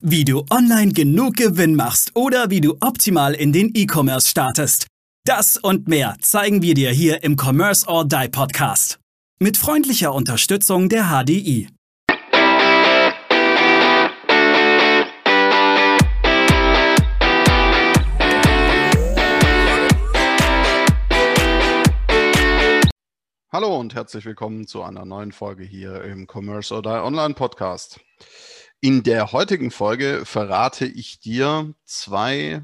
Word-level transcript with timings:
Wie 0.00 0.24
du 0.24 0.44
online 0.48 0.92
genug 0.92 1.34
Gewinn 1.34 1.74
machst 1.74 2.14
oder 2.14 2.50
wie 2.50 2.60
du 2.60 2.76
optimal 2.78 3.34
in 3.34 3.52
den 3.52 3.72
E-Commerce 3.74 4.28
startest. 4.28 4.86
Das 5.24 5.56
und 5.56 5.88
mehr 5.88 6.14
zeigen 6.20 6.62
wir 6.62 6.74
dir 6.74 6.92
hier 6.92 7.24
im 7.24 7.36
Commerce 7.36 7.84
or 7.88 8.04
Die 8.04 8.28
Podcast. 8.28 9.00
Mit 9.40 9.56
freundlicher 9.56 10.14
Unterstützung 10.14 10.88
der 10.88 11.06
HDI. 11.06 11.68
Hallo 23.50 23.80
und 23.80 23.96
herzlich 23.96 24.24
willkommen 24.24 24.68
zu 24.68 24.84
einer 24.84 25.04
neuen 25.04 25.32
Folge 25.32 25.64
hier 25.64 26.04
im 26.04 26.28
Commerce 26.32 26.72
or 26.72 26.82
Die 26.82 26.88
Online 26.88 27.34
Podcast. 27.34 27.98
In 28.80 29.02
der 29.02 29.32
heutigen 29.32 29.72
Folge 29.72 30.22
verrate 30.24 30.86
ich 30.86 31.18
dir 31.18 31.74
zwei 31.84 32.62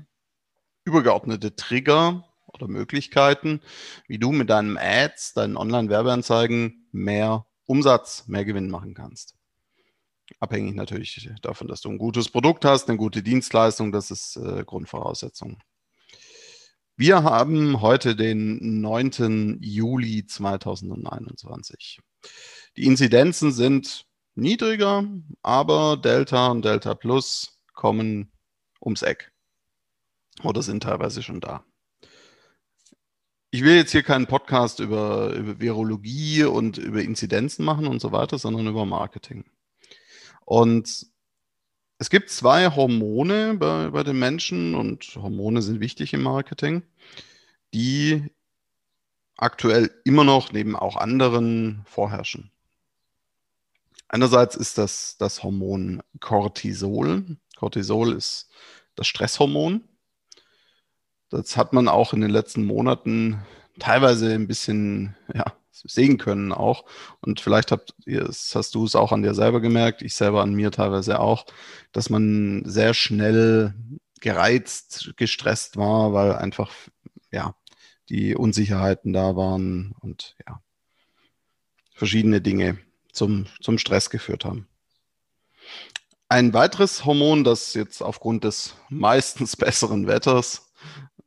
übergeordnete 0.84 1.56
Trigger 1.56 2.32
oder 2.46 2.68
Möglichkeiten, 2.68 3.60
wie 4.06 4.18
du 4.18 4.30
mit 4.30 4.48
deinen 4.48 4.78
Ads, 4.78 5.34
deinen 5.34 5.56
Online-Werbeanzeigen 5.56 6.86
mehr 6.92 7.46
Umsatz, 7.66 8.28
mehr 8.28 8.44
Gewinn 8.44 8.70
machen 8.70 8.94
kannst. 8.94 9.34
Abhängig 10.38 10.76
natürlich 10.76 11.30
davon, 11.42 11.66
dass 11.66 11.80
du 11.80 11.90
ein 11.90 11.98
gutes 11.98 12.28
Produkt 12.28 12.64
hast, 12.64 12.88
eine 12.88 12.96
gute 12.96 13.24
Dienstleistung, 13.24 13.90
das 13.90 14.12
ist 14.12 14.36
äh, 14.36 14.62
Grundvoraussetzung. 14.64 15.58
Wir 16.96 17.24
haben 17.24 17.80
heute 17.80 18.14
den 18.14 18.80
9. 18.80 19.58
Juli 19.60 20.26
2021. 20.26 21.98
Die 22.76 22.84
Inzidenzen 22.84 23.50
sind 23.50 24.06
niedriger, 24.34 25.04
aber 25.42 25.96
Delta 25.96 26.48
und 26.48 26.64
Delta 26.64 26.94
Plus 26.94 27.58
kommen 27.72 28.32
ums 28.80 29.02
Eck 29.02 29.32
oder 30.42 30.62
sind 30.62 30.82
teilweise 30.82 31.22
schon 31.22 31.40
da. 31.40 31.64
Ich 33.50 33.62
will 33.62 33.76
jetzt 33.76 33.92
hier 33.92 34.02
keinen 34.02 34.26
Podcast 34.26 34.80
über, 34.80 35.32
über 35.32 35.60
Virologie 35.60 36.42
und 36.44 36.76
über 36.76 37.02
Inzidenzen 37.02 37.64
machen 37.64 37.86
und 37.86 38.00
so 38.00 38.10
weiter, 38.10 38.36
sondern 38.38 38.66
über 38.66 38.84
Marketing. 38.84 39.44
Und 40.44 41.06
es 41.98 42.10
gibt 42.10 42.30
zwei 42.30 42.68
Hormone 42.74 43.54
bei, 43.54 43.90
bei 43.90 44.02
den 44.02 44.18
Menschen 44.18 44.74
und 44.74 45.14
Hormone 45.14 45.62
sind 45.62 45.80
wichtig 45.80 46.12
im 46.12 46.22
Marketing, 46.22 46.82
die 47.72 48.30
aktuell 49.36 49.90
immer 50.04 50.24
noch 50.24 50.52
neben 50.52 50.74
auch 50.76 50.96
anderen 50.96 51.82
vorherrschen. 51.86 52.50
Einerseits 54.08 54.54
ist 54.56 54.78
das 54.78 55.16
das 55.18 55.42
Hormon 55.42 56.02
Cortisol. 56.20 57.36
Cortisol 57.56 58.12
ist 58.12 58.48
das 58.94 59.06
Stresshormon. 59.06 59.82
Das 61.30 61.56
hat 61.56 61.72
man 61.72 61.88
auch 61.88 62.12
in 62.12 62.20
den 62.20 62.30
letzten 62.30 62.64
Monaten 62.64 63.42
teilweise 63.78 64.32
ein 64.32 64.46
bisschen 64.46 65.16
ja, 65.34 65.44
sehen 65.72 66.18
können 66.18 66.52
auch. 66.52 66.84
Und 67.20 67.40
vielleicht 67.40 67.72
habt 67.72 67.94
ihr, 68.06 68.28
hast 68.28 68.74
du 68.74 68.84
es 68.84 68.94
auch 68.94 69.12
an 69.12 69.22
dir 69.22 69.34
selber 69.34 69.60
gemerkt, 69.60 70.02
ich 70.02 70.14
selber 70.14 70.42
an 70.42 70.54
mir 70.54 70.70
teilweise 70.70 71.20
auch, 71.20 71.46
dass 71.92 72.10
man 72.10 72.62
sehr 72.66 72.94
schnell 72.94 73.74
gereizt, 74.20 75.14
gestresst 75.16 75.76
war, 75.76 76.12
weil 76.12 76.34
einfach 76.34 76.72
ja 77.32 77.54
die 78.08 78.36
Unsicherheiten 78.36 79.12
da 79.12 79.36
waren 79.36 79.94
und 80.00 80.36
ja 80.46 80.62
verschiedene 81.94 82.40
Dinge 82.40 82.78
zum, 83.14 83.46
zum 83.60 83.78
Stress 83.78 84.10
geführt 84.10 84.44
haben. 84.44 84.68
Ein 86.28 86.52
weiteres 86.52 87.04
Hormon, 87.04 87.44
das 87.44 87.74
jetzt 87.74 88.02
aufgrund 88.02 88.44
des 88.44 88.74
meistens 88.88 89.56
besseren 89.56 90.06
Wetters 90.06 90.72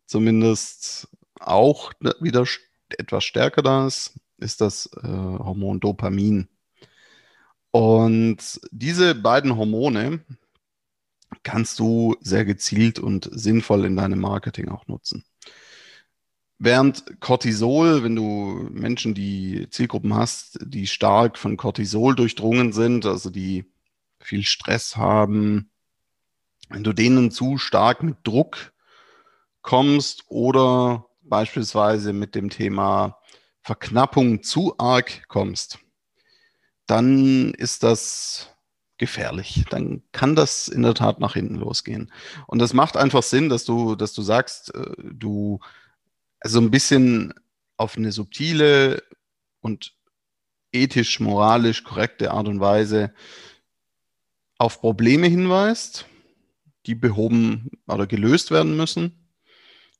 zumindest 0.06 1.08
auch 1.40 1.92
wieder 2.20 2.46
etwas 2.90 3.24
stärker 3.24 3.62
da 3.62 3.88
ist, 3.88 4.20
ist 4.38 4.61
das 4.61 4.89
äh, 5.04 5.08
Hormon 5.08 5.80
Dopamin. 5.80 6.48
Und 7.72 8.60
diese 8.72 9.14
beiden 9.14 9.58
Hormone 9.58 10.22
kannst 11.44 11.80
du 11.80 12.16
sehr 12.22 12.45
gezielt 12.45 13.00
und 13.00 13.30
sinnvoll 13.32 13.86
in 13.86 13.98
deinem 13.98 14.20
Marketing 14.20 14.70
auch 14.70 14.88
nutzen. 14.88 15.26
Während 16.60 17.20
Cortisol, 17.20 18.04
wenn 18.04 18.16
du 18.16 18.68
Menschen, 18.72 19.14
die 19.14 19.68
Zielgruppen 19.70 20.16
hast, 20.16 20.58
die 20.64 20.88
stark 20.88 21.38
von 21.38 21.56
Cortisol 21.56 22.16
durchdrungen 22.16 22.73
sind, 22.73 23.06
also 23.06 23.30
die 23.30 23.72
viel 24.20 24.44
Stress 24.44 24.98
haben, 24.98 25.70
wenn 26.70 26.84
du 26.84 26.94
denen 26.94 27.32
zu 27.32 27.58
stark 27.58 28.02
mit 28.02 28.17
Druck 28.23 28.73
kommst 29.62 30.23
oder 30.30 31.06
beispielsweise 31.22 32.12
mit 32.12 32.36
dem 32.36 32.50
Thema 32.50 33.20
Verknappung 33.62 34.44
zu 34.44 34.76
arg 34.80 35.28
kommst, 35.28 35.80
dann 36.88 37.54
ist 37.54 37.84
das 37.84 38.50
gefährlich. 38.98 39.66
Dann 39.70 40.04
kann 40.12 40.36
das 40.36 40.67
in 40.67 40.82
der 40.82 40.94
Tat 40.94 41.20
nach 41.20 41.34
hinten 41.34 41.56
losgehen. 41.56 42.12
Und 42.48 42.60
das 42.60 42.73
macht 42.73 42.98
einfach 42.98 43.23
Sinn, 43.23 43.50
dass 43.50 43.66
du, 43.66 43.96
dass 43.96 44.14
du 44.14 44.22
sagst, 44.22 44.73
äh, 44.73 44.94
du 44.98 45.60
also 46.48 46.62
ein 46.62 46.72
bisschen 46.72 47.34
auf 47.76 47.98
eine 47.98 48.14
subtile 48.14 49.04
und 49.60 49.94
ethisch, 50.72 51.20
moralisch 51.20 51.84
korrekte 51.84 52.32
Art 52.32 52.48
und 52.48 52.62
Weise 52.62 53.14
auf 54.58 54.80
Probleme 54.80 55.28
hinweist, 55.28 56.06
die 56.86 56.96
behoben 56.96 57.70
oder 57.86 58.08
gelöst 58.08 58.50
werden 58.50 58.78
müssen. 58.78 59.28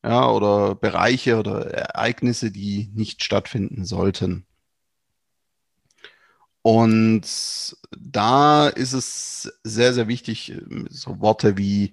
Ja, 0.02 0.30
oder 0.32 0.76
Bereiche 0.76 1.38
oder 1.38 1.70
Ereignisse, 1.70 2.50
die 2.50 2.92
nicht 2.94 3.26
stattfinden 3.26 3.84
sollten. 3.84 4.46
Und 6.62 7.26
da 7.92 8.70
ist 8.70 8.94
es 8.94 9.52
sehr, 9.64 9.94
sehr 9.94 10.08
wichtig, 10.08 10.54
so 10.88 11.20
Worte 11.20 11.58
wie 11.58 11.92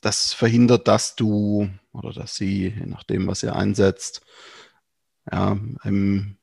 das 0.00 0.32
verhindert, 0.32 0.88
dass 0.88 1.14
du 1.14 1.70
oder 1.96 2.12
dass 2.12 2.36
sie, 2.36 2.68
je 2.68 2.86
nachdem, 2.86 3.26
was 3.26 3.42
ihr 3.42 3.56
einsetzt, 3.56 4.22
ja, 5.30 5.58
im, 5.84 6.36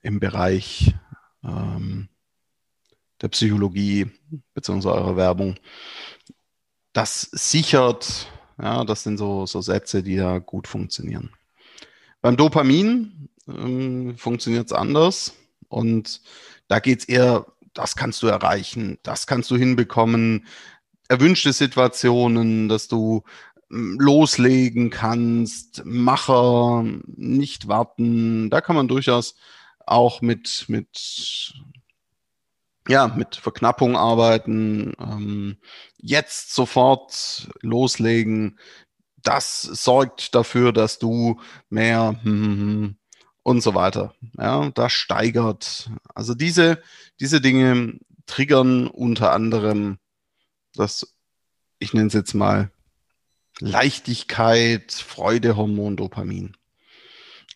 im 0.00 0.20
Bereich 0.20 0.94
ähm, 1.44 2.08
der 3.20 3.28
Psychologie 3.28 4.10
bzw. 4.54 4.88
eurer 4.88 5.16
Werbung, 5.16 5.56
das 6.92 7.22
sichert, 7.32 8.26
ja, 8.60 8.84
das 8.84 9.02
sind 9.02 9.18
so, 9.18 9.46
so 9.46 9.60
Sätze, 9.60 10.02
die 10.02 10.16
da 10.16 10.38
gut 10.38 10.66
funktionieren. 10.66 11.30
Beim 12.20 12.36
Dopamin 12.36 13.28
ähm, 13.48 14.16
funktioniert 14.16 14.66
es 14.66 14.72
anders 14.72 15.34
und 15.68 16.20
da 16.68 16.80
geht 16.80 17.00
es 17.00 17.04
eher, 17.06 17.46
das 17.74 17.96
kannst 17.96 18.22
du 18.22 18.26
erreichen, 18.26 18.98
das 19.02 19.26
kannst 19.26 19.50
du 19.50 19.56
hinbekommen, 19.56 20.46
erwünschte 21.08 21.52
Situationen, 21.52 22.68
dass 22.68 22.88
du 22.88 23.22
loslegen 23.70 24.90
kannst, 24.90 25.84
Macher, 25.84 26.84
nicht 27.06 27.68
warten. 27.68 28.50
Da 28.50 28.60
kann 28.60 28.76
man 28.76 28.88
durchaus 28.88 29.36
auch 29.86 30.20
mit, 30.20 30.64
mit, 30.68 31.54
ja, 32.88 33.08
mit 33.08 33.36
Verknappung 33.36 33.96
arbeiten, 33.96 34.92
ähm, 34.98 35.58
jetzt 35.98 36.54
sofort 36.54 37.48
loslegen. 37.62 38.58
Das 39.22 39.62
sorgt 39.62 40.34
dafür, 40.34 40.72
dass 40.72 40.98
du 40.98 41.40
mehr 41.68 42.18
hm, 42.22 42.42
hm, 42.42 42.96
und 43.42 43.62
so 43.62 43.74
weiter. 43.74 44.14
Ja, 44.36 44.70
das 44.70 44.92
steigert. 44.92 45.90
Also 46.14 46.34
diese, 46.34 46.82
diese 47.20 47.40
Dinge 47.40 47.98
triggern 48.26 48.86
unter 48.88 49.32
anderem 49.32 49.98
das, 50.74 51.14
ich 51.78 51.92
nenne 51.92 52.08
es 52.08 52.14
jetzt 52.14 52.34
mal 52.34 52.70
Leichtigkeit, 53.60 54.92
Freudehormon, 54.92 55.96
Dopamin. 55.96 56.56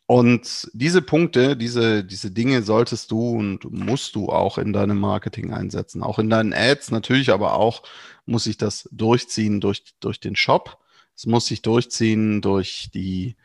Und 0.07 0.69
diese 0.75 1.01
Punkte, 1.01 1.57
diese, 1.57 2.05
diese 2.05 2.31
Dinge 2.31 2.63
solltest 2.63 3.11
du 3.11 3.31
und 3.31 3.65
musst 3.73 4.15
du 4.15 4.29
auch 4.29 4.59
in 4.59 4.75
deinem 4.75 4.99
Marketing 4.99 5.53
einsetzen. 5.53 6.03
Auch 6.03 6.19
in 6.19 6.29
deinen 6.29 6.53
Ads 6.53 6.91
natürlich, 6.91 7.31
aber 7.31 7.55
auch 7.55 7.83
muss 8.27 8.45
sich 8.45 8.59
das 8.59 8.89
durchziehen 8.93 9.61
durch, 9.63 9.83
durch 10.01 10.21
den 10.21 10.37
Shop. 10.37 10.79
Es 11.17 11.25
muss 11.25 11.47
sich 11.47 11.63
durchziehen 11.63 12.43
durch 12.43 12.91
die, 12.93 13.37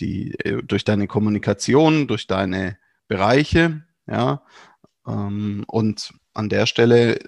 die, 0.00 0.32
äh, 0.40 0.62
durch 0.62 0.84
deine 0.84 1.06
Kommunikation, 1.06 2.06
durch 2.06 2.26
deine 2.26 2.78
Bereiche, 3.08 3.84
ja. 4.06 4.42
Ähm, 5.06 5.64
und 5.66 6.14
an 6.32 6.48
der 6.48 6.66
Stelle 6.66 7.18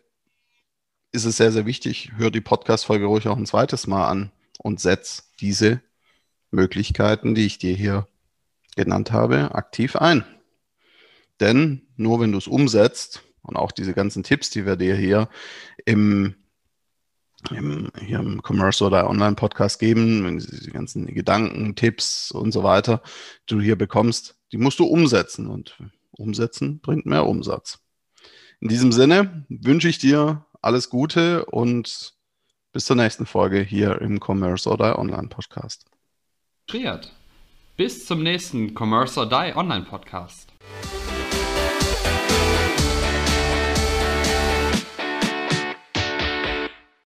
ist 1.13 1.25
es 1.25 1.37
sehr, 1.37 1.53
sehr 1.53 1.67
wichtig, 1.67 2.13
hör 2.17 2.31
die 2.31 2.41
Podcast-Folge 2.41 3.07
ruhig 3.07 3.29
auch 3.29 3.37
ein 3.37 3.47
zweites 3.47 3.87
Mal 3.87 4.09
an 4.09 4.33
und 4.59 4.81
setz 4.81 5.33
diese 5.41 5.81
Möglichkeiten, 6.51 7.35
die 7.35 7.47
ich 7.47 7.59
dir 7.59 7.75
hier 7.75 8.07
genannt 8.77 9.13
habe, 9.13 9.55
aktiv 9.55 9.97
ein. 9.97 10.25
Denn 11.41 11.83
nur 11.97 12.21
wenn 12.21 12.33
du 12.33 12.39
es 12.39 12.47
umsetzt 12.47 13.23
und 13.43 13.57
auch 13.57 13.73
diese 13.73 13.95
ganzen 13.95 14.23
Tipps, 14.23 14.51
die 14.51 14.67
wir 14.67 14.77
dir 14.77 14.95
hier 14.97 15.29
im 15.85 16.35
im, 17.51 17.91
hier 18.05 18.19
im 18.19 18.43
Commerce 18.43 18.85
oder 18.85 19.09
Online-Podcast 19.09 19.79
geben, 19.79 20.39
die 20.39 20.71
ganzen 20.71 21.07
Gedanken, 21.07 21.77
Tipps 21.77 22.33
und 22.33 22.53
so 22.53 22.65
weiter, 22.65 23.03
die 23.49 23.55
du 23.55 23.61
hier 23.61 23.77
bekommst, 23.77 24.37
die 24.51 24.59
musst 24.59 24.81
du 24.81 24.85
umsetzen 24.85 25.47
und 25.47 25.79
umsetzen 26.11 26.81
bringt 26.81 27.07
mehr 27.07 27.27
Umsatz. 27.27 27.79
In 28.61 28.69
diesem 28.69 28.91
Sinne 28.91 29.47
wünsche 29.49 29.89
ich 29.89 29.99
dir 29.99 30.47
alles 30.61 30.91
Gute 30.91 31.45
und 31.45 32.18
bis 32.79 32.85
zur 32.85 32.95
nächsten 32.95 33.27
Folge 33.27 33.59
hier 33.59 34.01
im 34.01 34.21
Commerce 34.25 34.71
oder 34.71 35.01
Online 35.01 35.27
Podcast. 35.27 35.85
Bis 37.77 38.07
zum 38.07 38.23
nächsten 38.23 38.73
Commerce 38.79 39.19
or 39.19 39.29
Die 39.29 39.53
Online 39.57 39.85
Podcast. 39.85 40.53